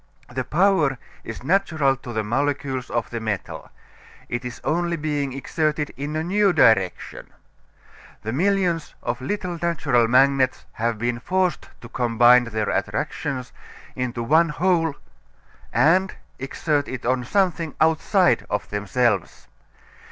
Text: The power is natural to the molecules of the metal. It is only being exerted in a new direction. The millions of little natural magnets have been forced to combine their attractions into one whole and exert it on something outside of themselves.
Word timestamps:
The 0.33 0.43
power 0.43 0.97
is 1.23 1.43
natural 1.43 1.95
to 1.97 2.11
the 2.11 2.23
molecules 2.23 2.89
of 2.89 3.11
the 3.11 3.19
metal. 3.19 3.69
It 4.29 4.43
is 4.43 4.59
only 4.63 4.97
being 4.97 5.31
exerted 5.31 5.91
in 5.95 6.15
a 6.15 6.23
new 6.23 6.53
direction. 6.53 7.27
The 8.23 8.33
millions 8.33 8.95
of 9.03 9.21
little 9.21 9.59
natural 9.61 10.07
magnets 10.07 10.65
have 10.71 10.97
been 10.97 11.19
forced 11.19 11.69
to 11.81 11.87
combine 11.89 12.45
their 12.45 12.71
attractions 12.71 13.53
into 13.95 14.23
one 14.23 14.49
whole 14.49 14.95
and 15.71 16.15
exert 16.39 16.87
it 16.87 17.05
on 17.05 17.23
something 17.23 17.75
outside 17.79 18.43
of 18.49 18.67
themselves. 18.71 19.47